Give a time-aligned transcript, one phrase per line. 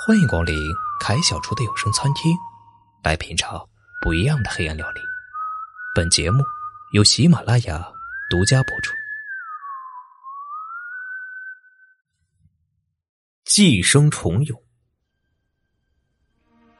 [0.00, 0.54] 欢迎光临
[1.00, 2.32] 凯小厨的有声餐厅，
[3.02, 3.68] 来品尝
[4.00, 5.00] 不一样的黑暗料理。
[5.92, 6.44] 本节目
[6.92, 7.84] 由喜马拉雅
[8.30, 8.94] 独家播出。
[13.44, 14.62] 寄生虫蛹，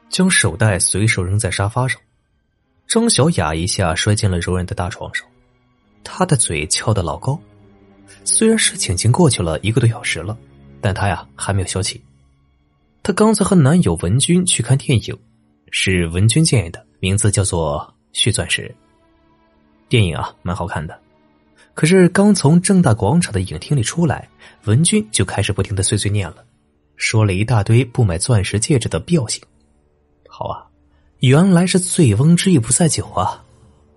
[0.09, 1.99] 将手袋随手扔在沙发上，
[2.87, 5.27] 张小雅一下摔进了柔软的大床上，
[6.05, 7.37] 她的嘴翘得老高。
[8.23, 10.37] 虽然事情已经过去了一个多小时了，
[10.79, 12.01] 但她呀还没有消气。
[13.09, 15.17] 她刚才和男友文军去看电影，
[15.71, 17.79] 是文军建议的，名字叫做
[18.13, 18.61] 《续钻石》。
[19.89, 20.95] 电影啊，蛮好看的。
[21.73, 24.29] 可是刚从正大广场的影厅里出来，
[24.65, 26.45] 文军就开始不停的碎碎念了，
[26.97, 29.43] 说了一大堆不买钻石戒指的必要性。
[30.27, 30.67] 好啊，
[31.21, 33.43] 原来是醉翁之意不在酒啊，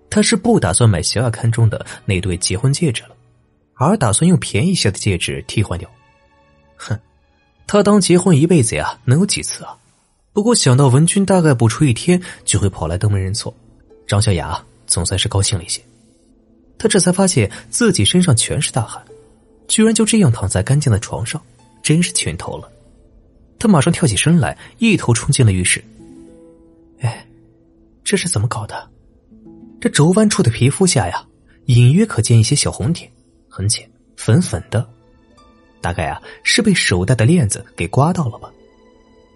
[0.09, 3.15] 他是不打算买小雅看中的那对结婚戒指了，
[3.75, 5.87] 而打算用便宜些的戒指替换掉。
[6.77, 6.99] 哼。
[7.67, 9.77] 他当结婚一辈子呀，能有几次啊？
[10.33, 13.55] 不过想到文君大概不出一天就会跑来登门认错，
[14.07, 15.83] 张小雅总算是高兴了一些。
[16.79, 19.03] 他这才发现自己身上全是大汗，
[19.69, 21.41] 居然就这样躺在干净的床上，
[21.83, 22.71] 真是群头了。
[23.59, 25.85] 他马上跳起身来，一头冲进了浴室。
[27.01, 27.27] 哎，
[28.03, 28.91] 这是怎么搞的？
[29.81, 31.25] 这肘弯处的皮肤下呀，
[31.67, 33.11] 隐约可见一些小红点，
[33.49, 34.89] 很浅，粉粉的。
[35.83, 38.51] 大概啊是被手袋的链子给刮到了吧。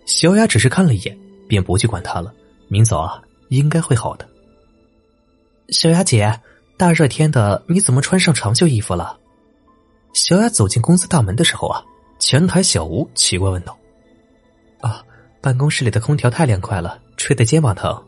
[0.07, 2.33] 小雅只是看了一眼，便不去管他了。
[2.69, 4.27] 明早啊应该会好的。
[5.71, 6.41] 小雅姐，
[6.77, 9.19] 大热天的你怎么穿上长袖衣服了？
[10.15, 11.85] 小雅走进公司大门的时候啊，
[12.19, 13.77] 前台小吴奇怪问道
[14.81, 15.05] ：“啊，
[15.41, 18.03] 办公室里的空调太凉快了，吹得肩膀疼。”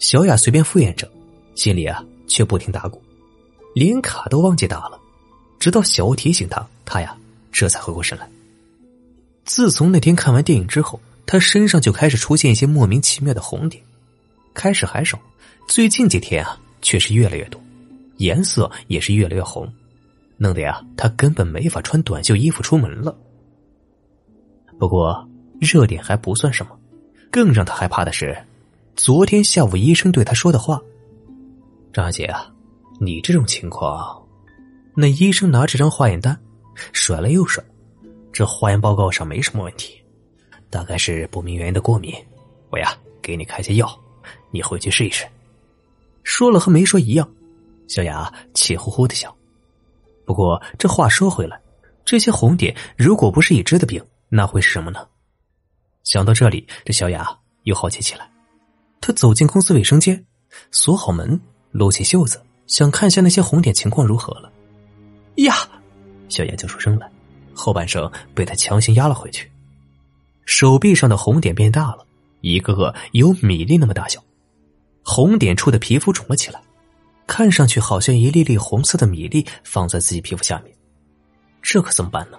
[0.00, 1.08] 小雅随便敷衍着，
[1.54, 3.00] 心里啊却不停打鼓，
[3.74, 5.00] 连卡都忘记打了。
[5.58, 7.16] 直到小吴提醒他，他呀。
[7.54, 8.28] 这才回过神来。
[9.44, 13.80] 自从那天看完电影之后，他身上就开始出现一些莫名其妙的红点，
[14.52, 15.18] 开始还少，
[15.68, 17.60] 最近几天啊却是越来越多，
[18.16, 19.72] 颜色也是越来越红，
[20.36, 23.16] 弄得呀他根本没法穿短袖衣服出门了。
[24.76, 25.26] 不过
[25.60, 26.76] 热点还不算什么，
[27.30, 28.36] 更让他害怕的是，
[28.96, 30.82] 昨天下午医生对他说的话
[31.94, 32.52] ：“张小姐啊，
[32.98, 34.20] 你这种情况……”
[34.96, 36.36] 那医生拿着张化验单。
[36.92, 37.62] 甩了又甩，
[38.32, 40.02] 这化验报告上没什么问题，
[40.70, 42.14] 大概是不明原因的过敏。
[42.70, 43.88] 我呀，给你开些药，
[44.50, 45.24] 你回去试一试。
[46.22, 47.28] 说了和没说一样，
[47.86, 49.34] 小雅气呼呼的笑。
[50.24, 51.60] 不过这话说回来，
[52.04, 55.06] 这些红点如果不是已知的病，那会是什么呢？
[56.02, 57.26] 想到这里，这小雅
[57.62, 58.28] 又好奇起来。
[59.00, 60.24] 她走进公司卫生间，
[60.70, 61.38] 锁好门，
[61.70, 64.50] 撸起袖子，想看一下那些红点情况如何了。
[65.36, 65.54] 呀！
[66.34, 67.08] 小雅叫出声来，
[67.54, 69.48] 后半生被他强行压了回去。
[70.46, 72.04] 手臂上的红点变大了，
[72.40, 74.20] 一个个有米粒那么大小，
[75.04, 76.60] 红点处的皮肤肿了起来，
[77.28, 80.74] 看上去好像一粒粒红色的米粒放在自己皮肤下面。
[81.62, 82.38] 这可怎么办呢？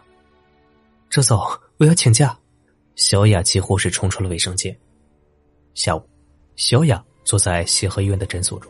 [1.09, 1.39] 周总，
[1.77, 2.37] 我要请假。
[2.97, 4.77] 小雅几乎是冲出了卫生间。
[5.73, 6.03] 下午，
[6.57, 8.69] 小雅坐在协和医院的诊所中，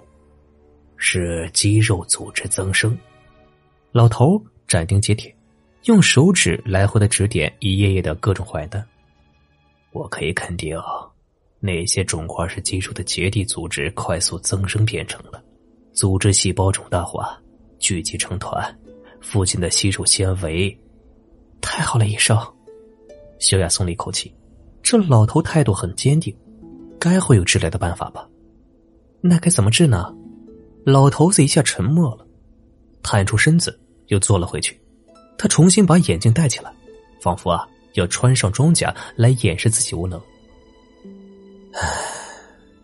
[0.97, 2.95] 是肌肉组织增生。
[3.91, 4.39] 老头。
[4.67, 5.33] 斩钉截铁，
[5.83, 8.85] 用手指来回的指点一页页的各种坏蛋。
[9.91, 10.77] 我可以肯定，
[11.59, 15.43] 那些肿块是基础的结缔组织快速增生变成的，
[15.93, 17.39] 组织细胞肿大化，
[17.79, 18.77] 聚集成团，
[19.21, 20.75] 附近的吸收纤维。
[21.61, 22.37] 太好了，医生！
[23.39, 24.33] 小雅松了一口气，
[24.81, 26.35] 这老头态度很坚定，
[26.99, 28.27] 该会有治疗的办法吧？
[29.21, 30.13] 那该怎么治呢？
[30.85, 32.27] 老头子一下沉默了，
[33.01, 33.79] 探出身子。
[34.07, 34.79] 又坐了回去，
[35.37, 36.73] 他重新把眼镜戴起来，
[37.21, 40.19] 仿佛啊要穿上装甲来掩饰自己无能。
[41.73, 41.89] 唉，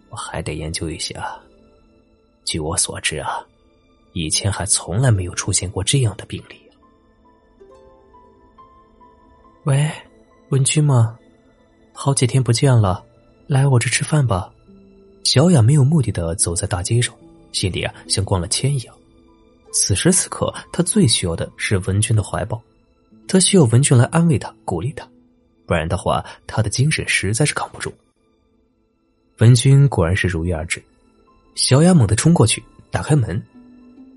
[0.10, 1.40] 我还得研究一下。
[2.44, 3.46] 据我所知啊，
[4.14, 6.56] 以前还从来没有出现过这样的病例。
[9.64, 9.90] 喂，
[10.50, 11.18] 文君吗？
[11.94, 13.06] 好几天不见了，
[13.48, 14.52] 来我这吃饭吧。
[15.24, 17.16] 小雅没有目的的走在大街上，
[17.52, 18.96] 心里啊像逛了千一样。
[19.72, 22.62] 此时此刻，他最需要的是文君的怀抱，
[23.28, 25.08] 他需要文君来安慰他、鼓励他，
[25.66, 27.94] 不然的话，他的精神实在是扛不住。
[29.40, 30.84] 文君果然是如约而至，
[31.56, 33.42] 小雅猛地冲过去，打开门，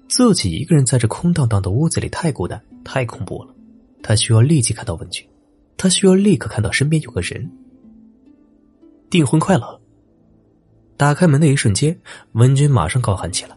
[0.09, 3.55] 自己一个人在这空荡荡的屋子里太孤单、太恐怖了，
[4.03, 5.27] 他需要立即看到文君，
[5.77, 7.50] 他需要立刻看到身边有个人。
[9.09, 9.81] 订婚快乐！
[10.97, 11.97] 打开门的一瞬间，
[12.33, 13.57] 文君马上高喊起来。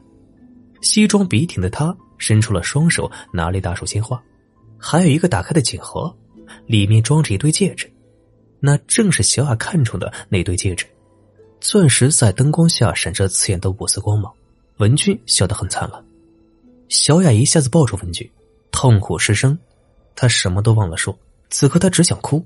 [0.88, 4.24] 西装笔挺的他伸出了双手，拿了一大束鲜花，
[4.78, 6.16] 还有一个打开的锦盒，
[6.66, 7.92] 里面装着一对戒指。
[8.62, 10.88] 那正是小雅看中的那对戒指。
[11.60, 14.32] 钻石在灯光下闪着刺眼的五色光芒，
[14.78, 16.02] 文君笑得很灿烂。
[16.88, 18.28] 小雅一下子抱住文君，
[18.72, 19.60] 痛苦失声，
[20.16, 21.14] 她什么都忘了说。
[21.50, 22.44] 此刻她只想哭，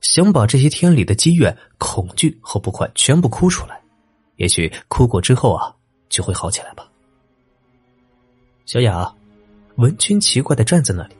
[0.00, 3.78] 想把这些天里的积怨、恐惧和不快全部哭出来。
[4.36, 5.70] 也许哭过之后啊，
[6.08, 6.88] 就会好起来吧。
[8.66, 9.12] 小雅，
[9.76, 11.14] 文君奇怪的站在那里。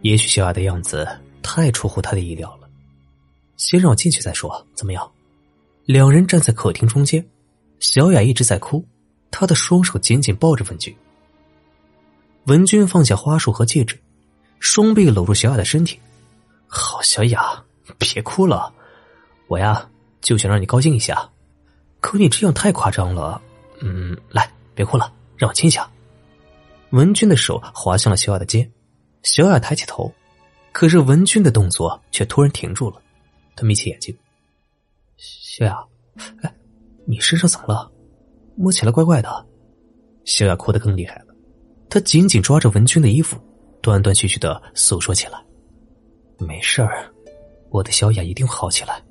[0.00, 1.06] 也许小雅的样子
[1.40, 2.68] 太出乎他的意料了。
[3.56, 5.08] 先让我进去再说，怎么样？
[5.84, 7.24] 两人站在客厅中间，
[7.78, 8.84] 小雅一直在哭，
[9.30, 10.94] 她的双手紧紧抱着文君。
[12.46, 13.96] 文君放下花束和戒指，
[14.58, 16.00] 双臂搂住小雅的身体。
[16.66, 17.64] 好，小雅，
[17.98, 18.72] 别哭了，
[19.46, 19.88] 我呀
[20.20, 21.30] 就想让你高兴一下，
[22.00, 23.40] 可你这样太夸张了。
[23.80, 25.88] 嗯，来，别哭了，让我亲一下。
[26.92, 28.70] 文君的手滑向了小雅的肩，
[29.22, 30.12] 小雅抬起头，
[30.72, 33.00] 可是文君的动作却突然停住了，
[33.56, 34.14] 他眯起眼睛。
[35.16, 35.82] 小雅，
[36.42, 36.54] 哎，
[37.06, 37.90] 你身上怎么了？
[38.56, 39.46] 摸起来怪怪的。
[40.24, 41.34] 小雅哭得更厉害了，
[41.88, 43.40] 她紧紧抓着文君的衣服，
[43.80, 45.42] 断断续续的诉说起来
[46.38, 47.10] ：“没事儿，
[47.70, 49.02] 我的小雅一定会好起来。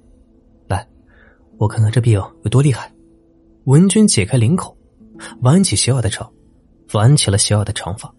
[0.68, 0.88] 来，
[1.58, 2.94] 我看看这病有多厉害。”
[3.66, 4.78] 文君解开领口，
[5.42, 6.32] 挽起小雅的长，
[6.94, 8.14] 挽起了小雅的长发。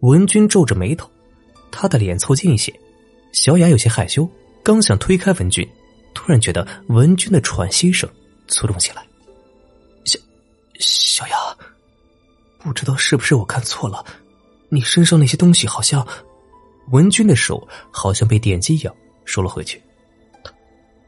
[0.00, 1.10] 文君皱着眉头，
[1.70, 2.72] 他的脸凑近一些，
[3.32, 4.28] 小雅有些害羞，
[4.62, 5.68] 刚想推开文君。
[6.12, 8.08] 突然觉得文君的喘息声
[8.48, 9.06] 粗重起来，
[10.04, 10.18] 小
[10.80, 11.36] 小雅，
[12.58, 14.04] 不知道是不是我看错了，
[14.68, 16.06] 你身上那些东西好像……
[16.90, 18.92] 文君的手好像被电击一样
[19.24, 19.80] 收了回去，
[20.42, 20.52] 他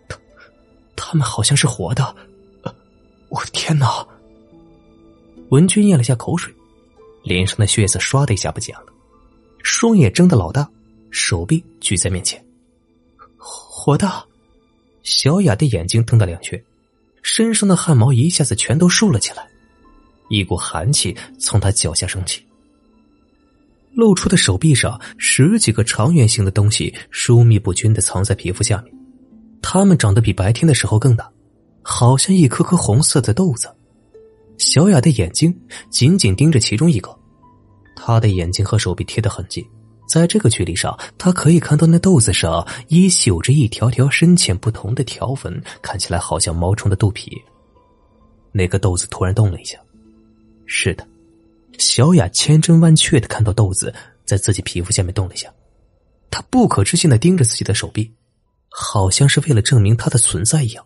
[0.09, 0.17] 他
[0.95, 2.15] 他们好像是活的，
[3.29, 4.07] 我的天哪！
[5.53, 6.51] 文君咽了下口水，
[7.23, 8.87] 脸上的血色唰的一下不见了，
[9.63, 10.67] 双眼睁得老大，
[11.11, 12.43] 手臂举在面前，
[13.37, 14.11] 活的。
[15.03, 16.59] 小雅的眼睛瞪大两圈，
[17.23, 19.47] 身上的汗毛一下子全都竖了起来，
[20.31, 22.43] 一股寒气从她脚下升起。
[23.93, 28.95] 露出的手臂上十几个长圆形的东西疏密不均的藏在皮肤下面，
[29.61, 31.31] 它们长得比白天的时候更大，
[31.83, 33.69] 好像一颗颗红色的豆子。
[34.63, 35.53] 小雅的眼睛
[35.91, 37.13] 紧紧盯着其中一个，
[37.97, 39.67] 她的眼睛和手臂贴得很近。
[40.09, 47.33] 在这个距离上，他可以看到那豆子上依稀有着一条条深浅不同的条纹，看起来好像毛虫的肚皮。
[48.53, 49.79] 那个豆子突然动了一下，
[50.67, 51.05] 是的，
[51.79, 53.93] 小雅千真万确的看到豆子
[54.25, 55.53] 在自己皮肤下面动了一下。
[56.31, 58.13] 她不可置信的盯着自己的手臂，
[58.69, 60.85] 好像是为了证明它的存在一样。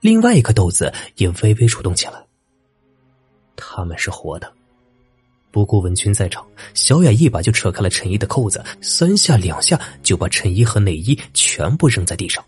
[0.00, 2.24] 另外一颗豆子也微微蠕动起来。
[3.64, 4.52] 他们是活的。
[5.52, 6.44] 不顾文君在场，
[6.74, 12.44] 小雅一把就扯开了衬衣的扣子，三下两下就把衬衣和内衣全部扔在地上。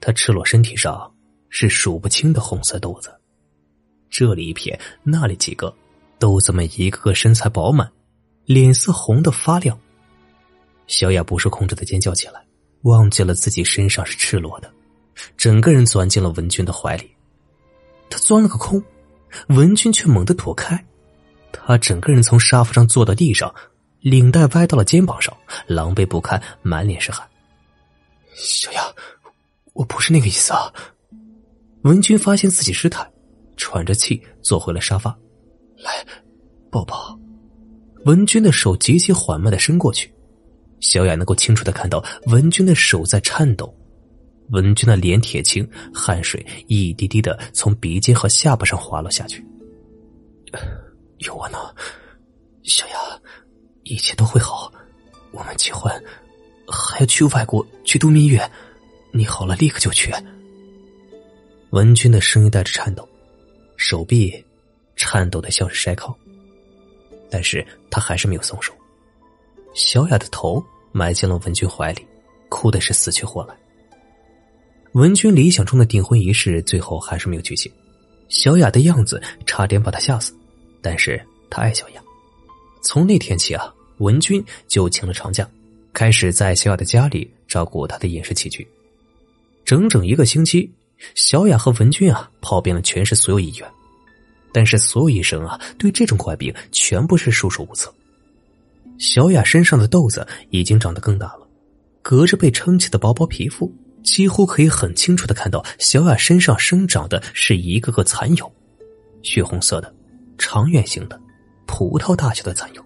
[0.00, 1.14] 她赤裸身体上
[1.48, 3.14] 是数不清的红色豆子，
[4.10, 5.72] 这里一片，那里几个，
[6.18, 7.88] 豆子们一个个身材饱满，
[8.46, 9.78] 脸色红的发亮。
[10.86, 12.42] 小雅不受控制的尖叫起来，
[12.82, 14.72] 忘记了自己身上是赤裸的，
[15.36, 17.10] 整个人钻进了文君的怀里。
[18.08, 18.82] 他钻了个空，
[19.48, 20.84] 文君却猛地躲开。
[21.52, 23.52] 他整个人从沙发上坐到地上，
[24.00, 25.36] 领带歪到了肩膀上，
[25.66, 27.26] 狼狈不堪，满脸是汗。
[28.34, 28.82] 小雅，
[29.72, 30.72] 我不是那个意思啊！
[31.82, 33.08] 文君发现自己失态，
[33.56, 35.16] 喘着气坐回了沙发。
[35.76, 36.06] 来，
[36.70, 37.18] 抱抱。
[38.04, 40.12] 文君的手极其缓慢的伸过去，
[40.80, 43.74] 小雅能够清楚的看到文君的手在颤抖。
[44.50, 49.44] 文君的脸铁青，汗水一滴滴的从鼻尖和下巴上滑落下去。
[51.18, 51.58] 有我呢，
[52.62, 52.96] 小雅，
[53.82, 54.72] 一切都会好。
[55.32, 55.92] 我们结婚，
[56.66, 58.50] 还要去外国去度蜜月。
[59.12, 60.12] 你好了，立刻就去。
[61.70, 63.06] 文君的声音带着颤抖，
[63.76, 64.32] 手臂
[64.96, 66.14] 颤抖的像是筛糠，
[67.30, 68.72] 但是他还是没有松手。
[69.74, 72.06] 小雅的头埋进了文君怀里，
[72.48, 73.54] 哭的是死去活来。
[74.92, 77.70] 文君理想中的订婚仪式最后还是没有举行，
[78.28, 80.32] 小雅的样子差点把他吓死。
[80.80, 82.02] 但是他爱小雅，
[82.82, 85.48] 从那天起啊，文君就请了长假，
[85.92, 88.66] 开始在小雅的家里照顾她的饮食起居。
[89.64, 90.70] 整整一个星期，
[91.14, 93.70] 小雅和文君啊跑遍了全市所有医院，
[94.52, 97.92] 但是所有医生啊对这种怪病全部是束手无策。
[98.98, 101.46] 小雅身上的痘子已经长得更大了，
[102.00, 103.70] 隔着被撑起的薄薄皮肤，
[104.08, 108.50] 几乎可以很清楚的看到小雅身上生长的是一个个蚕蛹，
[109.22, 109.94] 血红色的。
[110.38, 111.20] 长圆形的，
[111.66, 112.82] 葡萄大小的蚕蛹，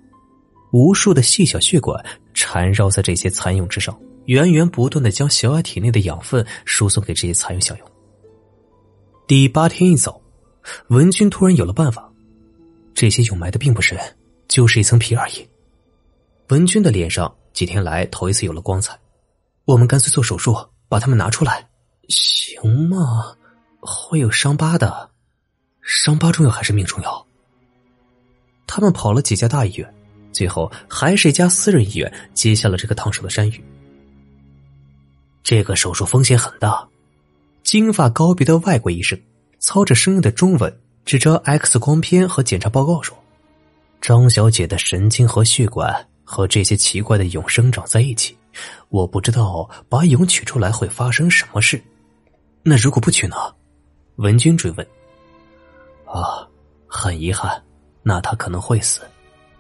[0.73, 7.87] 无数的细小血管缠绕在这些蚕蛹之上，源源不断的将小雅体内的养分输送给这些蚕蛹享用。
[9.29, 10.21] 第八天一早，
[10.89, 12.11] 文君突然有了办法，
[12.95, 13.97] 这些蛹埋的并不深，
[14.49, 15.47] 就是一层皮而已。
[16.49, 18.99] 文君的脸上几天来头一次有了光彩，
[19.67, 20.53] 我们干脆做手术
[20.93, 21.67] 把它们拿出来，
[22.11, 23.35] 行吗？
[23.81, 25.09] 会有伤疤的，
[25.81, 27.27] 伤疤重要还是命重要？
[28.67, 29.95] 他们跑了几家大医院，
[30.33, 33.65] 最后还是一家私人医院接下了这个烫手的山芋。
[35.43, 36.87] 这个手术风险很大。
[37.63, 39.19] 金发高鼻的外国医生
[39.61, 43.17] 操着生硬的中文，指着 X 光片和检查报告说
[44.03, 48.37] ：“张小姐的神经和血管和这些奇怪的蛹生长在一起，
[48.89, 51.83] 我不知道把蛹取出来会发生什么事。
[52.63, 53.37] 那如果不取呢？”
[54.17, 54.87] 文君追问。
[56.07, 56.47] “啊，
[56.87, 57.63] 很遗憾，
[58.03, 59.01] 那他可能会死。”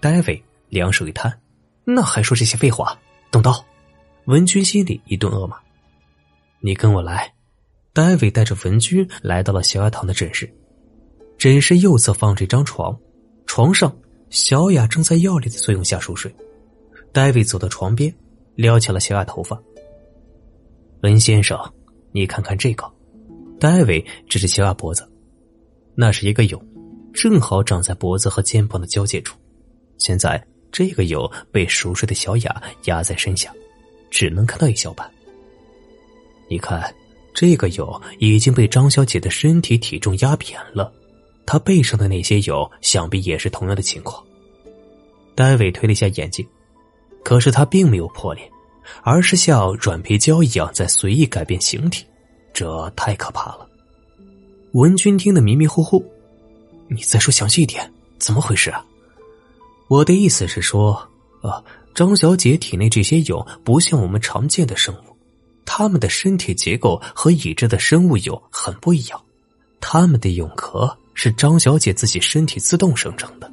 [0.00, 1.40] 戴维两手一摊
[1.84, 2.99] ，“那还说这些废话？
[3.30, 3.64] 动刀！”
[4.26, 5.56] 文君心里一顿恶骂。
[6.61, 7.32] “你跟我来。”
[7.94, 10.50] 戴维带着文君来到了小雅躺的诊室，
[11.37, 12.99] 诊室右侧放着一张床，
[13.44, 13.94] 床上
[14.30, 16.34] 小雅正在药力的作用下熟睡。
[17.12, 18.14] 戴维走到床边，
[18.54, 19.61] 撩起了小雅头发。
[21.02, 21.59] 文先生，
[22.12, 22.90] 你看看这个。
[23.59, 25.09] 戴维指着小雅脖子，
[25.94, 26.61] 那是一个蛹，
[27.12, 29.38] 正好长在脖子和肩膀的交界处。
[29.99, 33.52] 现在这个蛹被熟睡的小雅压在身下，
[34.11, 35.11] 只能看到一小半。
[36.49, 36.92] 你看。
[37.35, 40.92] 这个蛹已经被张小姐的身体体重压扁了，
[41.47, 44.23] 她背上的那些蛹想必也是同样的情况。
[45.35, 46.47] 戴维推了一下眼镜，
[47.22, 48.50] 可是它并没有破裂，
[49.02, 52.04] 而是像软皮胶一样在随意改变形体，
[52.52, 53.68] 这太可怕了。
[54.72, 56.04] 文君听得迷迷糊糊，
[56.88, 58.84] 你再说详细一点，怎么回事啊？
[59.88, 60.92] 我的意思是说，
[61.42, 61.62] 啊，
[61.94, 65.16] 张小姐体内这些蛹不像我们常见的生物。
[65.64, 69.22] 它们的身体结构和已知的生物蛹很不一样，
[69.80, 73.50] 它们的蛹壳是张小姐自己身体自动生成的。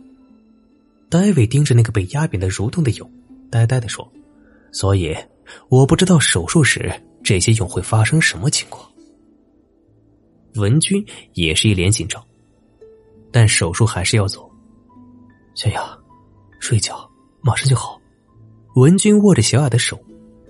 [1.09, 3.09] 戴维盯着那个被压扁的蠕动的蛹，
[3.49, 4.09] 呆呆的说
[4.71, 5.15] ：“所以
[5.69, 6.91] 我不知道手术时
[7.23, 8.89] 这些蛹会发生什么情况。”
[10.55, 12.23] 文君也是一脸紧张，
[13.31, 14.49] 但手术还是要做。
[15.55, 15.97] 小雅，
[16.59, 17.09] 睡觉，
[17.41, 17.99] 马上就好。
[18.75, 19.99] 文君握着小雅的手。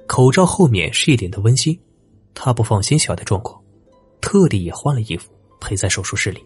[0.08, 1.80] 口罩后面是一脸的温馨，
[2.34, 3.62] 他不放心小雅的状况，
[4.22, 6.44] 特地也换了衣服陪在手术室里。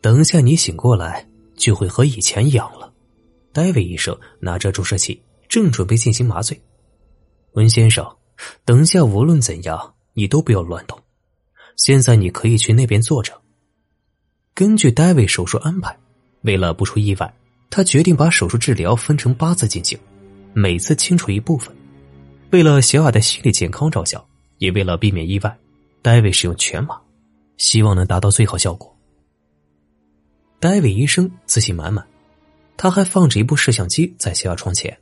[0.00, 2.92] 等一下你醒过来就会和以前一样了。
[3.52, 6.58] 戴维医生拿着注射器，正准备进行麻醉。
[7.54, 8.16] 温先生，
[8.64, 10.96] 等下无论怎样你都不要乱动。
[11.76, 13.38] 现在你可以去那边坐着。
[14.54, 15.98] 根据戴维手术安排，
[16.42, 17.34] 为了不出意外，
[17.68, 19.98] 他决定把手术治疗分成八次进行，
[20.52, 21.74] 每次清除一部分。
[22.50, 24.24] 为了小雅的心理健康着想，
[24.58, 25.58] 也为了避免意外，
[26.00, 26.96] 戴维使用全麻，
[27.56, 28.96] 希望能达到最好效果。
[30.60, 32.06] 戴维医生自信满满，
[32.76, 34.96] 他还放着一部摄像机在小雅床前，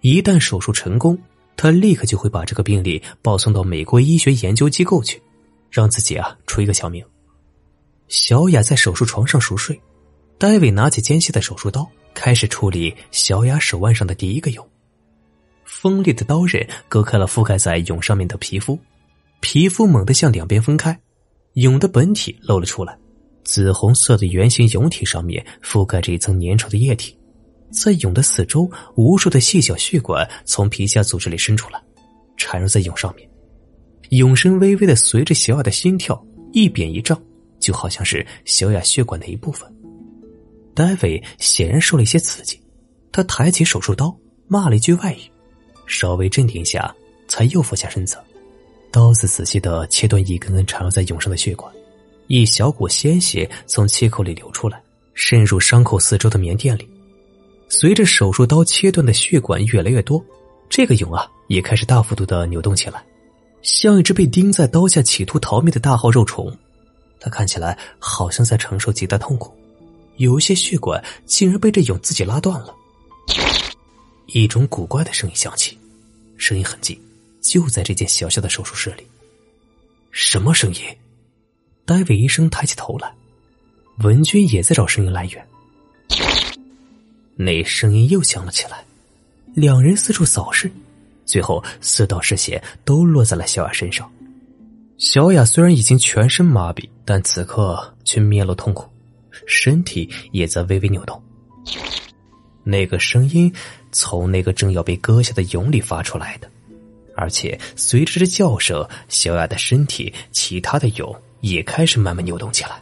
[0.00, 1.18] 一旦手术成功，
[1.56, 5.22] 他立刻就会把这个病例报送到美国医学研究机构去，
[5.70, 7.04] 让自己啊出一个小名。
[8.08, 9.78] 小雅在手术床上熟睡，
[10.38, 14.66] 戴维拿起尖细的手术刀，开始处理小雅手腕上的第一个蛹。
[15.64, 18.78] 锋利的刀刃割开了覆盖在蛹上面的皮肤，
[19.40, 20.98] 皮肤猛地向两边分开，
[21.54, 22.98] 蛹的本体露了出来。
[23.44, 27.16] 紫红色的圆形蛹体上面覆盖着一层粘稠的液体，
[27.70, 31.80] 在蛹的四周，无数的细小血管从皮下组织里伸出来，
[32.36, 33.28] 缠绕在蛹上面。
[34.10, 36.20] 蛹身微微的随着小雅的心跳
[36.52, 37.20] 一扁一胀，
[37.60, 39.72] 就好像是小雅血管的一部分。
[40.74, 42.60] 戴维显然受了一些刺激，
[43.12, 44.16] 他抬起手术刀，
[44.48, 45.20] 骂了一句外语。
[45.86, 46.94] 稍微镇定下，
[47.28, 48.16] 才又俯下身子，
[48.90, 51.72] 刀子仔细的切断一根根缠绕在蛹上的血管，
[52.26, 54.82] 一小股鲜血从切口里流出来，
[55.14, 56.88] 渗入伤口四周的棉垫里。
[57.70, 60.22] 随着手术刀切断的血管越来越多，
[60.68, 63.02] 这个蛹啊也开始大幅度的扭动起来，
[63.62, 66.54] 像一只被钉在刀下企图逃命的大号肉虫。
[67.20, 69.56] 它看起来好像在承受极大痛苦，
[70.16, 72.74] 有一些血管竟然被这蛹自己拉断了。
[74.26, 75.78] 一种古怪的声音响起。
[76.36, 76.98] 声音很近，
[77.40, 79.06] 就在这间小小的手术室里。
[80.10, 80.80] 什么声音？
[81.84, 83.12] 戴维医生抬起头来，
[83.98, 85.46] 文君也在找声音来源。
[87.42, 88.84] 那声音又响了起来，
[89.54, 90.70] 两人四处扫视，
[91.24, 94.10] 最后四道视线都落在了小雅身上。
[94.98, 98.86] 小雅虽然已经全身麻痹，但此刻却面露痛苦，
[99.46, 101.22] 身体也在微微扭动。
[102.62, 103.52] 那个声音。
[103.92, 106.48] 从那个正要被割下的蛹里发出来的，
[107.16, 112.80] 而且随着这叫声，小雅的身体其他的蛹也开始慢慢扭动起来。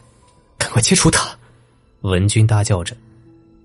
[0.55, 1.35] 赶快切除它！
[2.01, 2.95] 文君大叫着。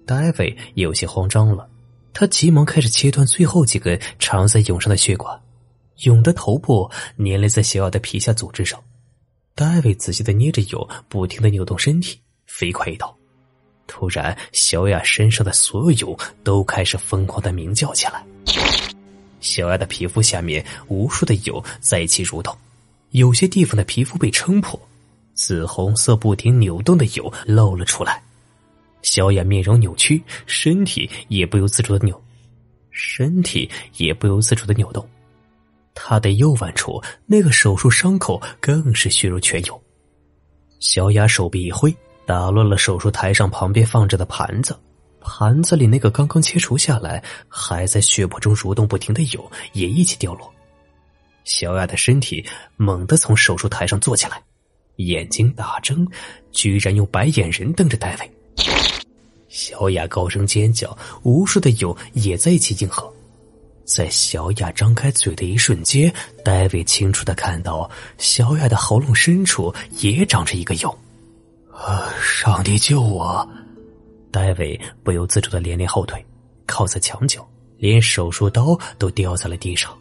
[0.06, 1.68] 戴维有些慌张了，
[2.12, 5.40] 他急忙开始切断最后几根缠在蛹上的血管。
[5.96, 8.82] 蛹的头部粘连在小雅的皮下组织上。
[9.54, 13.16] 戴维仔细的捏着蛹，不停的扭动身体，飞快一刀。
[13.86, 18.26] 突然，小雅身上的所有蛹都开始疯狂的鸣叫起来。
[19.40, 22.56] 小雅的皮肤下面无数的蛹在一起蠕动，
[23.10, 24.80] 有些地方的皮肤被撑破，
[25.34, 28.23] 紫红色不停扭动的蛹露了出来。
[29.04, 32.20] 小雅面容扭曲，身体也不由自主的扭，
[32.90, 35.06] 身体也不由自主的扭动。
[35.94, 39.80] 她的右腕处那个手术伤口更是血肉全有。
[40.80, 41.94] 小雅手臂一挥，
[42.24, 44.74] 打乱了手术台上旁边放着的盘子。
[45.20, 50.50] 盘子里那个刚刚切除下来、还在血泊中蠕动不停的蛹也一起掉落。
[51.44, 52.42] 小雅的身体
[52.76, 54.42] 猛地从手术台上坐起来，
[54.96, 56.06] 眼睛大睁，
[56.52, 58.30] 居然用白眼人瞪着戴维。
[59.54, 63.08] 小雅高声尖叫，无数的蛹也在一起应和。
[63.84, 66.12] 在小雅张开嘴的一瞬间，
[66.44, 70.92] 戴维清楚的看到小雅的喉咙深处也长着一个蛹。
[71.72, 72.12] 啊！
[72.20, 73.48] 上帝救我！
[74.32, 76.24] 戴维不由自主的连连后退，
[76.66, 79.96] 靠在墙角，连手术刀都掉在了地上。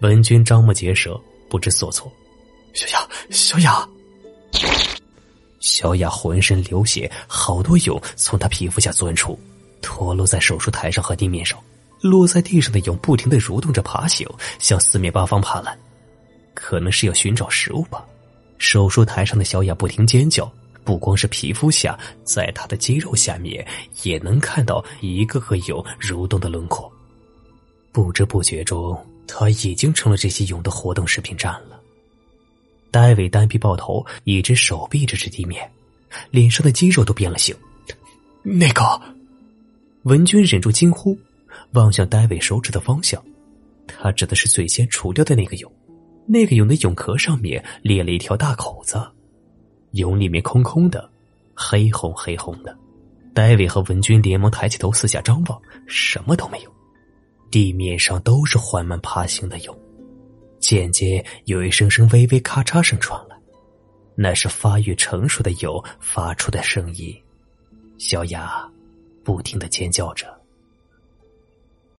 [0.00, 1.16] 文君张目结舌，
[1.48, 2.10] 不知所措。
[2.72, 3.88] 小雅，小雅，
[5.60, 9.38] 小雅浑身流血，好多蛹从她皮肤下钻出，
[9.80, 11.58] 脱落在手术台上和地面上。
[12.00, 14.26] 落在地上的蛹不停的蠕动着爬行，
[14.58, 15.78] 向四面八方爬来，
[16.54, 18.04] 可能是要寻找食物吧。
[18.58, 20.50] 手术台上的小雅不停尖叫。
[20.82, 23.64] 不光是皮肤下，在她的肌肉下面
[24.02, 26.90] 也能看到一个个蛹蠕动的轮廓。
[27.92, 31.69] 不知不觉中，他已经成了这些蛹的活动食品站了。
[32.90, 35.70] 戴维单臂抱头，一只手臂支持地面，
[36.30, 37.54] 脸上的肌肉都变了形。
[38.42, 38.82] 那个，
[40.02, 41.16] 文君忍住惊呼，
[41.72, 43.22] 望向戴维手指的方向，
[43.86, 45.70] 他指的是最先除掉的那个蛹。
[46.26, 49.00] 那个蛹的蛹壳上面裂了一条大口子。
[49.92, 51.08] 蛹里面空空的，
[51.54, 52.76] 黑红黑红的。
[53.34, 56.72] 戴维和文君连忙抬起头四下张望，什么都没有。
[57.50, 59.76] 地面上都是缓慢爬行的蛹。
[60.60, 63.36] 渐渐有一声声微微咔嚓声传来，
[64.14, 67.12] 那是发育成熟的蛹发出的声音。
[67.98, 68.70] 小雅
[69.24, 70.39] 不停的尖叫着。